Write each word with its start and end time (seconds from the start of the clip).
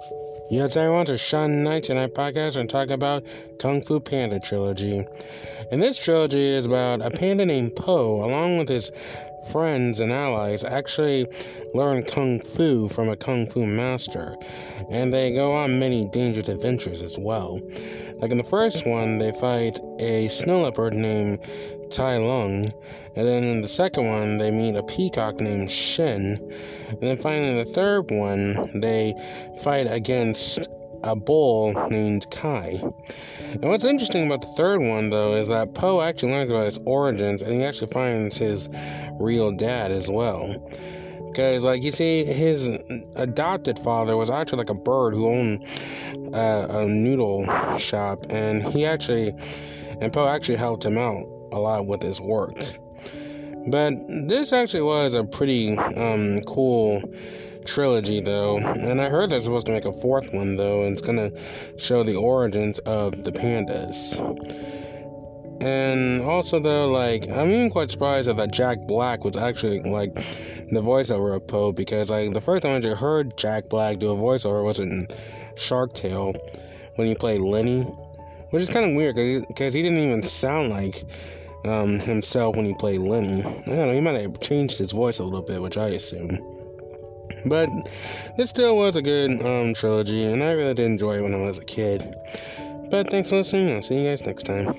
Thank 0.00 0.12
you. 0.12 0.27
Yes, 0.46 0.78
I 0.78 0.88
want 0.88 1.08
to 1.08 1.18
Sean 1.18 1.62
Knight 1.62 1.84
tonight 1.84 2.14
podcast 2.14 2.56
and 2.56 2.70
talk 2.70 2.88
about 2.88 3.22
Kung 3.58 3.82
Fu 3.82 4.00
Panda 4.00 4.40
trilogy. 4.40 5.06
And 5.70 5.82
this 5.82 5.98
trilogy 5.98 6.46
is 6.54 6.64
about 6.64 7.04
a 7.04 7.10
panda 7.10 7.44
named 7.44 7.76
Po, 7.76 8.24
along 8.24 8.56
with 8.56 8.68
his 8.68 8.90
friends 9.52 10.00
and 10.00 10.10
allies, 10.10 10.64
actually 10.64 11.26
learn 11.74 12.02
Kung 12.04 12.40
Fu 12.40 12.88
from 12.88 13.10
a 13.10 13.16
Kung 13.16 13.46
Fu 13.46 13.66
master. 13.66 14.36
And 14.90 15.12
they 15.12 15.34
go 15.34 15.52
on 15.52 15.78
many 15.78 16.06
dangerous 16.06 16.48
adventures 16.48 17.02
as 17.02 17.18
well. 17.18 17.60
Like 18.16 18.30
in 18.30 18.38
the 18.38 18.44
first 18.44 18.86
one, 18.86 19.18
they 19.18 19.32
fight 19.32 19.78
a 19.98 20.28
snow 20.28 20.62
leopard 20.62 20.94
named 20.94 21.40
Tai 21.90 22.18
Lung. 22.18 22.72
And 23.16 23.26
then 23.26 23.42
in 23.44 23.62
the 23.62 23.68
second 23.68 24.06
one, 24.06 24.38
they 24.38 24.50
meet 24.50 24.76
a 24.76 24.82
peacock 24.82 25.40
named 25.40 25.70
Shen. 25.72 26.38
And 26.88 27.00
then 27.00 27.16
finally, 27.16 27.50
in 27.50 27.56
the 27.56 27.72
third 27.72 28.10
one, 28.10 28.80
they 28.80 29.14
fight 29.62 29.86
against 30.28 30.68
a 31.04 31.16
bull 31.16 31.72
named 31.88 32.30
Kai. 32.30 32.80
And 33.50 33.64
what's 33.64 33.84
interesting 33.84 34.26
about 34.26 34.42
the 34.42 34.48
third 34.48 34.82
one, 34.82 35.10
though, 35.10 35.34
is 35.34 35.48
that 35.48 35.74
Po 35.74 36.02
actually 36.02 36.32
learns 36.32 36.50
about 36.50 36.66
his 36.66 36.78
origins 36.84 37.40
and 37.40 37.54
he 37.54 37.64
actually 37.64 37.90
finds 37.92 38.36
his 38.36 38.68
real 39.18 39.52
dad 39.52 39.90
as 39.90 40.10
well. 40.10 40.54
Because, 41.28 41.64
like, 41.64 41.82
you 41.82 41.92
see, 41.92 42.24
his 42.24 42.68
adopted 43.16 43.78
father 43.78 44.16
was 44.16 44.28
actually 44.28 44.58
like 44.58 44.70
a 44.70 44.74
bird 44.74 45.14
who 45.14 45.28
owned 45.28 45.64
uh, 46.34 46.66
a 46.68 46.86
noodle 46.86 47.46
shop, 47.78 48.26
and 48.28 48.62
he 48.62 48.84
actually, 48.84 49.32
and 50.00 50.12
Po 50.12 50.26
actually 50.26 50.56
helped 50.56 50.84
him 50.84 50.98
out 50.98 51.24
a 51.52 51.60
lot 51.60 51.86
with 51.86 52.02
his 52.02 52.20
work. 52.20 52.58
But 53.68 53.94
this 54.26 54.52
actually 54.52 54.82
was 54.82 55.14
a 55.14 55.24
pretty 55.24 55.76
um, 55.78 56.40
cool 56.42 57.02
trilogy, 57.68 58.20
though. 58.20 58.58
And 58.58 59.00
I 59.00 59.08
heard 59.08 59.30
they're 59.30 59.40
supposed 59.40 59.66
to 59.66 59.72
make 59.72 59.84
a 59.84 59.92
fourth 59.92 60.32
one, 60.32 60.56
though, 60.56 60.82
and 60.82 60.92
it's 60.92 61.02
gonna 61.02 61.30
show 61.76 62.02
the 62.02 62.16
origins 62.16 62.78
of 62.80 63.24
the 63.24 63.32
pandas. 63.32 64.16
And 65.60 66.22
also, 66.22 66.60
though, 66.60 66.88
like, 66.90 67.28
I'm 67.28 67.50
even 67.50 67.70
quite 67.70 67.90
surprised 67.90 68.28
that 68.28 68.52
Jack 68.52 68.78
Black 68.86 69.24
was 69.24 69.36
actually, 69.36 69.80
like, 69.80 70.14
the 70.70 70.80
voiceover 70.80 71.34
of 71.34 71.46
Po, 71.46 71.72
because, 71.72 72.10
like, 72.10 72.32
the 72.32 72.40
first 72.40 72.62
time 72.62 72.84
I 72.84 72.94
heard 72.94 73.36
Jack 73.36 73.68
Black 73.68 73.98
do 73.98 74.10
a 74.10 74.16
voiceover 74.16 74.64
was 74.64 74.78
in 74.78 75.08
Shark 75.56 75.92
Tale 75.92 76.34
when 76.94 77.08
he 77.08 77.14
played 77.14 77.40
Lenny, 77.40 77.82
which 78.50 78.62
is 78.62 78.70
kind 78.70 78.88
of 78.88 78.96
weird 78.96 79.16
because 79.48 79.74
he 79.74 79.82
didn't 79.82 79.98
even 79.98 80.22
sound 80.22 80.70
like 80.70 81.02
um, 81.64 81.98
himself 81.98 82.56
when 82.56 82.64
he 82.64 82.74
played 82.74 83.00
Lenny. 83.00 83.42
I 83.42 83.60
don't 83.64 83.88
know, 83.88 83.92
he 83.92 84.00
might 84.00 84.20
have 84.20 84.40
changed 84.40 84.78
his 84.78 84.92
voice 84.92 85.18
a 85.18 85.24
little 85.24 85.42
bit, 85.42 85.60
which 85.60 85.76
I 85.76 85.88
assume. 85.88 86.57
But 87.46 87.68
this 88.36 88.50
still 88.50 88.76
was 88.76 88.96
a 88.96 89.02
good 89.02 89.42
um, 89.44 89.74
trilogy, 89.74 90.24
and 90.24 90.42
I 90.42 90.52
really 90.52 90.74
did 90.74 90.86
enjoy 90.86 91.18
it 91.18 91.22
when 91.22 91.34
I 91.34 91.38
was 91.38 91.58
a 91.58 91.64
kid. 91.64 92.16
But 92.90 93.10
thanks 93.10 93.30
for 93.30 93.36
listening. 93.36 93.74
I'll 93.74 93.82
see 93.82 93.98
you 93.98 94.04
guys 94.04 94.24
next 94.24 94.44
time. 94.44 94.74